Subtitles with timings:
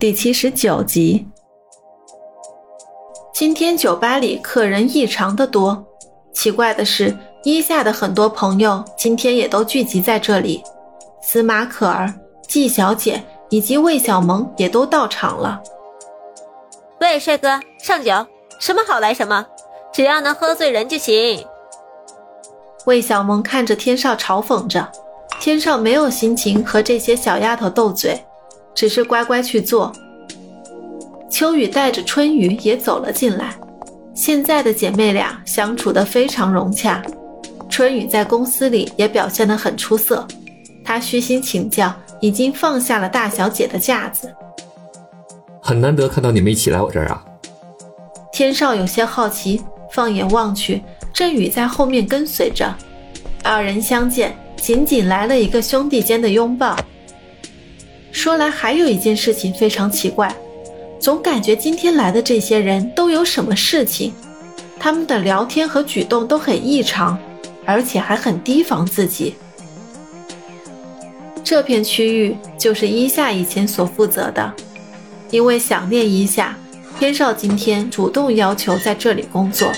[0.00, 1.26] 第七十九集。
[3.34, 5.84] 今天酒吧里客人异常的多，
[6.32, 10.62] 奇怪的是，伊夏的很多朋友今天也都聚集在这里。
[11.20, 12.10] 司马可儿、
[12.48, 15.60] 季小姐以及魏小萌也都到场了。
[17.02, 18.26] 喂，帅哥，上酒，
[18.58, 19.44] 什么好来什么，
[19.92, 21.44] 只要能喝醉人就行。
[22.86, 24.90] 魏小萌看着天少嘲讽着，
[25.38, 28.18] 天少没有心情和这些小丫头斗嘴。
[28.74, 29.92] 只是乖乖去做。
[31.30, 33.54] 秋雨带着春雨也走了进来，
[34.14, 37.02] 现在的姐妹俩相处得非常融洽。
[37.68, 40.26] 春雨在公司里也表现得很出色，
[40.84, 44.28] 她虚心请教，已经放下了大小姐的架子。
[45.62, 47.24] 很难得看到你们一起来我这儿啊！
[48.32, 49.62] 天少有些好奇，
[49.92, 50.82] 放眼望去，
[51.12, 52.74] 振宇在后面跟随着，
[53.44, 56.76] 二人相见，仅仅来了一个兄弟间的拥抱。
[58.20, 60.30] 说来还有一件事情非常奇怪，
[61.00, 64.12] 总感觉今天来的这些人都有什么事情，
[64.78, 67.18] 他们的聊天和举动都很异常，
[67.64, 69.36] 而且还很提防自己。
[71.42, 74.52] 这片区域就是伊夏以前所负责的，
[75.30, 76.54] 因为想念伊夏，
[76.98, 79.72] 天少今天主动要求在这里工作，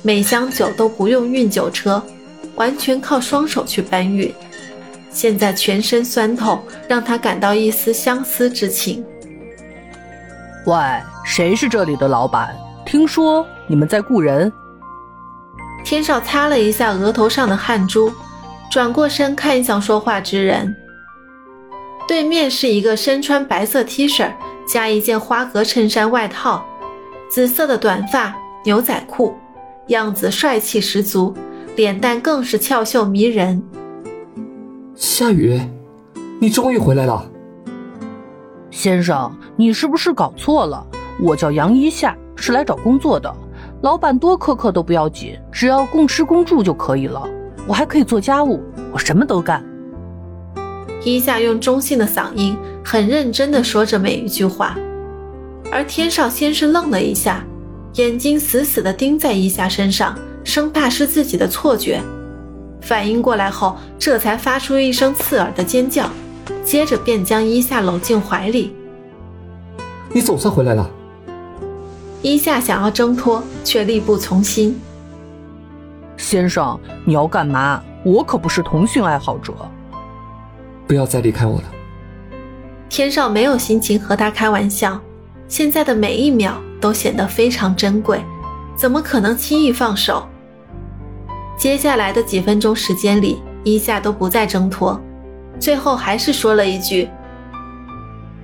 [0.00, 2.02] 每箱酒都不用运酒车，
[2.54, 4.32] 完全靠双手去搬运。
[5.14, 9.02] 现在全身酸痛，让他感到一丝相思之情。
[10.66, 10.74] 喂，
[11.24, 12.54] 谁是这里的老板？
[12.84, 14.52] 听说你们在雇人。
[15.84, 18.12] 天少擦了一下额头上的汗珠，
[18.70, 20.74] 转过身看向说话之人。
[22.08, 24.30] 对面是一个身穿白色 T 恤
[24.66, 26.66] 加一件花格衬衫外套，
[27.30, 28.34] 紫色的短发，
[28.64, 29.36] 牛仔裤，
[29.88, 31.32] 样子帅气十足，
[31.76, 33.62] 脸蛋更是俏秀迷人。
[35.06, 35.60] 夏雨，
[36.40, 37.30] 你终于回来了，
[38.70, 40.82] 先生，你是不是搞错了？
[41.20, 43.32] 我叫杨一夏，是来找工作的。
[43.82, 47.22] 老板多苛刻都不要紧，只要供吃供住就可以了。
[47.68, 48.62] 我还可以做家务，
[48.94, 49.62] 我什么都干。
[51.04, 54.74] 一夏用中性的嗓音，很认真地说着每一句话，
[55.70, 57.44] 而天少先是愣了一下，
[57.96, 62.00] 眼睛死死地盯在一夏身上，生怕是自己的错觉。
[62.84, 66.06] 反应过来后，这才发出一声刺耳的尖叫，
[66.62, 68.76] 接着便将伊夏搂进怀里。
[70.12, 70.88] 你总算回来了。
[72.20, 74.78] 伊夏想要挣脱，却力不从心。
[76.18, 77.82] 先生，你要干嘛？
[78.04, 79.54] 我可不是同性爱好者。
[80.86, 81.64] 不要再离开我了。
[82.90, 85.00] 天少没有心情和他开玩笑，
[85.48, 88.22] 现在的每一秒都显得非常珍贵，
[88.76, 90.28] 怎么可能轻易放手？
[91.56, 95.00] 接下来的几分钟时间里，伊夏都不再挣脱，
[95.58, 97.08] 最后还是说了一句：“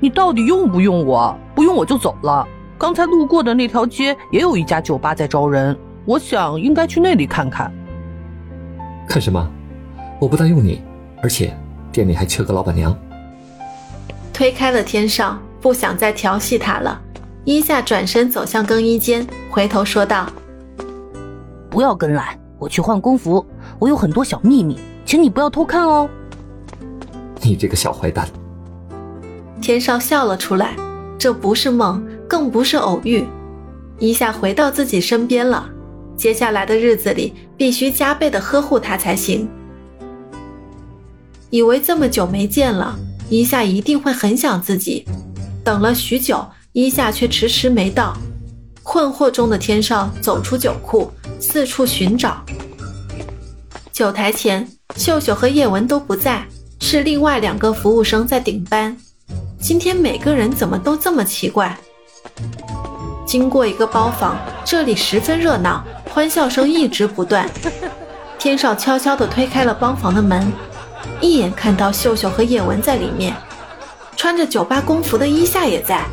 [0.00, 1.36] 你到底用不用我？
[1.54, 2.46] 不用我就走了。
[2.78, 5.76] 刚才路过的那条街也有一家酒吧在招人，
[6.06, 7.70] 我想应该去那里看看。”
[9.06, 9.50] 看什么？
[10.18, 10.80] 我不但用你，
[11.22, 11.54] 而且
[11.92, 12.96] 店里还缺个老板娘。
[14.32, 16.98] 推开了天上，不想再调戏他了。
[17.44, 20.26] 伊夏转身走向更衣间，回头说道
[21.68, 23.44] ：“不要跟来。”我去换工服，
[23.78, 26.08] 我有很多小秘密，请你不要偷看哦。
[27.40, 28.28] 你这个小坏蛋！
[29.62, 30.76] 天少笑了出来，
[31.18, 33.26] 这不是梦，更不是偶遇。
[33.98, 35.70] 一下回到自己身边了，
[36.16, 39.48] 接下来的日子里必须加倍的呵护他才行。
[41.48, 42.94] 以为这么久没见了，
[43.30, 45.06] 一下一定会很想自己。
[45.64, 48.14] 等了许久，一下却迟迟没到。
[48.82, 51.10] 困惑中的天少走出酒库。
[51.40, 52.44] 四处寻找，
[53.92, 56.44] 酒台前，秀秀和叶文都不在，
[56.80, 58.94] 是另外两个服务生在顶班。
[59.58, 61.74] 今天每个人怎么都这么奇怪？
[63.24, 67.48] 经过一个包房，这里十分热闹，欢笑声一直不断。
[68.38, 70.52] 天少悄悄地推开了包房的门，
[71.22, 73.34] 一眼看到秀秀和叶文在里面，
[74.14, 76.04] 穿着酒吧工服的伊夏也在，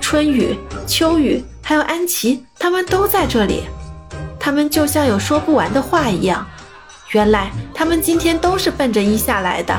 [0.00, 3.62] 春雨、秋雨还有安琪，他们都在这里。
[4.48, 6.46] 他们就像有说不完的话一样，
[7.10, 9.78] 原来他们今天都是奔着伊夏来的，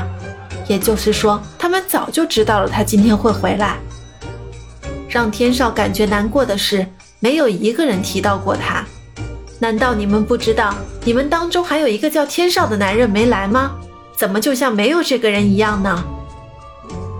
[0.67, 3.77] 也就是说，他们早就知道了他今天会回来。
[5.09, 6.85] 让天少感觉难过的是，
[7.19, 8.85] 没有一个人提到过他。
[9.57, 13.71] 难道你们不知道，你们当中还有一个叫天少的男人没来吗？
[14.15, 16.03] 怎么就像没有这个人一样呢？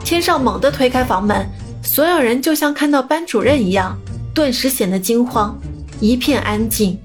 [0.05, 1.49] 天少猛地推开房门，
[1.81, 3.97] 所有人就像看到班主任一样，
[4.35, 5.59] 顿时显得惊慌，
[5.99, 6.95] 一片安静。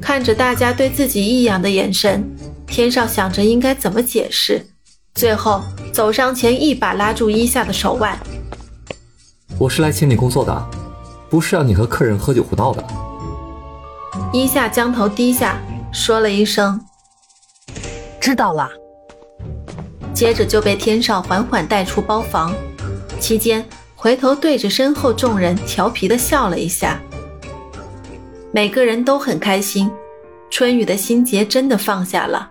[0.00, 2.28] 看着大家对自己异样的眼神，
[2.66, 4.66] 天少想着应该怎么解释，
[5.14, 5.62] 最后
[5.92, 8.18] 走上前，一把拉住伊夏的手腕
[9.58, 10.70] ：“我是来请你工作的，
[11.28, 12.82] 不是让你和客人喝酒胡闹的。
[14.32, 15.60] 伊夏将头低下，
[15.92, 16.80] 说了一声
[18.20, 18.68] 知道了。
[20.14, 22.52] 接着就被天少缓缓带出包房，
[23.20, 23.64] 期间
[23.94, 27.00] 回头对着身后众人调皮的笑了一下。
[28.52, 29.88] 每个人都很开心，
[30.50, 32.50] 春雨的心结真的放下了。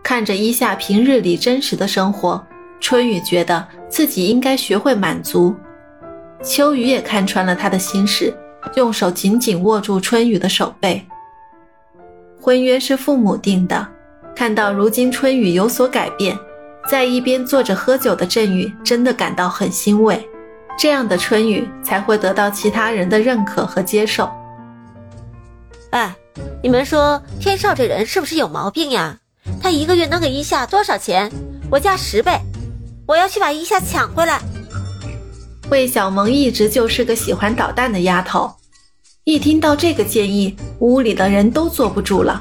[0.00, 2.40] 看着伊夏平日里真实的生活，
[2.80, 5.52] 春雨觉得自己应该学会满足。
[6.44, 8.32] 秋雨也看穿了他的心事，
[8.76, 11.04] 用手紧紧握住春雨的手背。
[12.40, 13.84] 婚约是父母定的，
[14.36, 16.38] 看到如今春雨有所改变。
[16.88, 20.24] 在一边坐着喝酒的振宇真的感到很欣慰，
[20.76, 24.28] 这样的春雨才会得到其他人的认可和接受。
[25.92, 26.16] 哎，
[26.62, 29.18] 你们说天少这人是不是有毛病呀？
[29.60, 31.30] 他一个月能给一夏多少钱？
[31.70, 32.32] 我加十倍，
[33.06, 34.40] 我要去把一夏抢回来。
[35.68, 38.50] 魏小萌一直就是个喜欢捣蛋的丫头，
[39.24, 42.40] 一听到这个建议，屋里的人都坐不住了。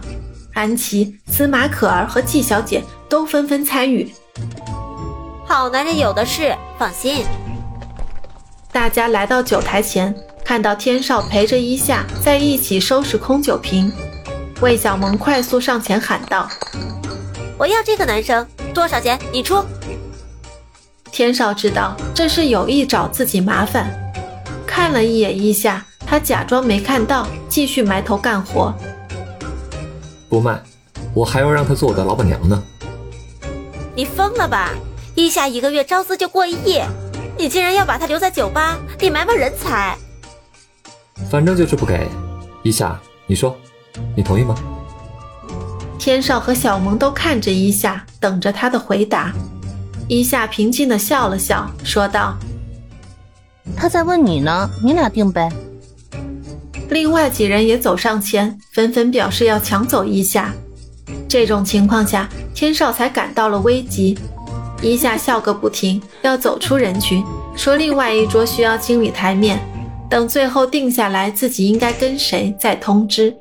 [0.53, 4.09] 安琪、司马可儿和季小姐都纷纷参与。
[5.45, 7.25] 好男人有的是，放心。
[8.71, 10.15] 大家来到酒台前，
[10.51, 13.89] 看到天少陪着伊夏在一起收拾空酒瓶。
[14.59, 16.45] 魏小萌快速上前喊道
[17.57, 19.17] ：“我要这个男生，多少钱？
[19.31, 19.63] 你出。”
[21.09, 23.89] 天少知道这是有意找自己麻烦，
[24.67, 28.75] 看了一眼伊夏，他假装没看到，继续埋头干活。
[30.27, 30.61] 不卖，
[31.13, 32.61] 我还要让他做我的老板娘呢。
[33.95, 34.71] 你疯了吧？
[35.15, 36.81] 一夏一个月招资就过亿，
[37.37, 38.77] 你竟然要把他留在酒吧？
[38.99, 39.97] 你埋没人才！
[41.31, 42.09] 反正就是不给。
[42.61, 43.55] 一夏，你说，
[44.17, 44.53] 你同意吗？
[45.97, 49.31] 天少和小萌都看着一夏，等着他的回答。
[50.09, 52.35] 一夏平静的笑了笑，说道
[53.77, 55.49] ：“他在问你呢，你俩定呗。”
[56.91, 60.53] 另外几人也走上前，纷纷表示要抢走一夏。
[61.29, 64.19] 这种情况下，天少才感到了危机。
[64.81, 67.23] 一夏笑个不停，要走出人群，
[67.55, 69.57] 说另外一桌需要清理台面，
[70.11, 73.33] 等最后定下来自己应该跟谁再通知。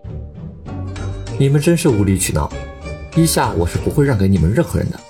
[1.36, 2.48] 你们真是无理取闹，
[3.16, 5.00] 一夏我是不会让给你们任何人的。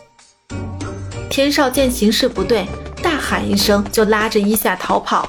[1.28, 2.66] 天少见形势不对，
[3.02, 5.28] 大喊一声就拉着一夏逃跑，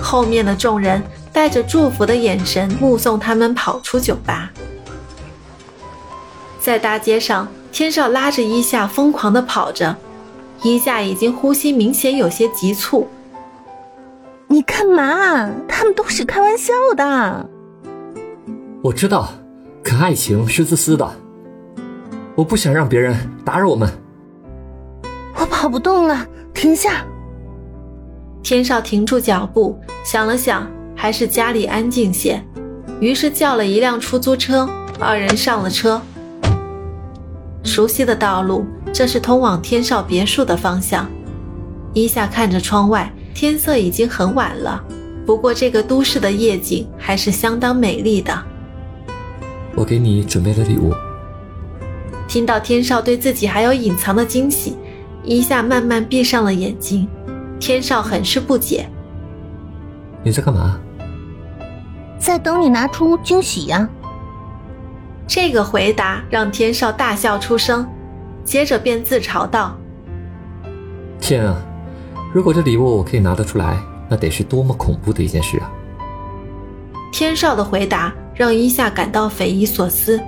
[0.00, 4.50] 后面的众人带着祝福的眼神目送他们跑出酒吧。
[6.58, 9.94] 在大街上，天少拉着一夏疯狂地跑着。
[10.62, 13.06] 一夏已经呼吸明显有些急促。
[14.48, 15.50] 你干嘛？
[15.68, 17.50] 他们都是开玩笑的。
[18.82, 19.28] 我知道，
[19.82, 21.10] 可爱情是自私的。
[22.34, 23.90] 我不想让别人打扰我们。
[25.38, 27.04] 我跑不动了，停下。
[28.42, 32.42] 天少停住脚步，想了想，还是家里安静些，
[33.00, 34.68] 于是叫了一辆出租车，
[35.00, 36.00] 二人上了车。
[37.62, 38.64] 熟悉的道路。
[38.92, 41.06] 这是通往天少别墅的方向。
[41.92, 44.82] 一夏看着窗外，天色已经很晚了，
[45.26, 48.32] 不过这个都市的夜景还是相当美丽的。
[49.74, 50.90] 我给你准备了礼物。
[52.26, 54.74] 听到天少对自己还有隐藏的惊喜，
[55.22, 57.06] 一夏慢慢闭上了眼睛。
[57.60, 58.88] 天少很是不解
[60.24, 60.80] ：“你在干嘛
[62.18, 63.86] ？”“在等你拿出惊喜呀。”
[65.28, 67.86] 这个回答让天少大笑出声。
[68.44, 69.76] 接着便自嘲道
[71.20, 71.54] ：“天啊，
[72.36, 73.78] 如果这礼物我可以拿得出来，
[74.10, 75.72] 那得是多么恐怖的一件事啊！”
[77.10, 80.20] 天少的回答让伊夏感到匪夷所思，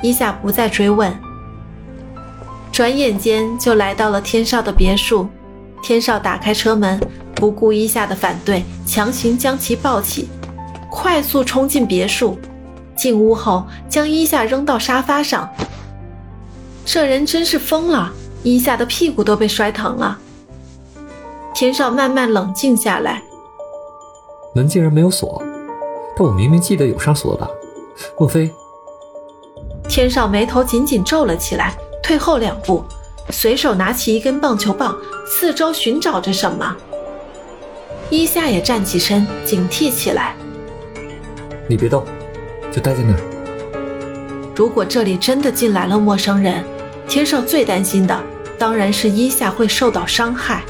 [0.00, 1.14] 伊夏不再追问。
[2.72, 5.28] 转眼间就来到了天少的别墅，
[5.82, 6.98] 天少打开车门，
[7.34, 10.30] 不顾伊夏的反对，强行将其抱起，
[10.90, 12.38] 快速冲进别墅。
[12.96, 15.46] 进屋后，将伊夏扔到沙发上。
[16.86, 18.10] 这人真是疯了，
[18.42, 20.18] 一夏的屁股都被摔疼了。
[21.52, 23.22] 天少慢慢冷静下来，
[24.54, 25.42] 门竟然没有锁，
[26.16, 27.50] 但我明明记得有上锁的，
[28.18, 28.50] 莫非？
[29.88, 32.82] 天少眉头紧紧皱了起来，退后两步，
[33.30, 36.76] 随手拿起一根棒球棒，四周寻找着什么。
[38.08, 40.34] 伊夏也站起身，警惕起来。
[41.68, 42.04] 你别动，
[42.72, 43.20] 就待在那儿。
[44.56, 46.64] 如果这里真的进来了陌生人。
[47.08, 48.16] 天少最担心的
[48.56, 50.62] 当然是伊夏会受到伤害。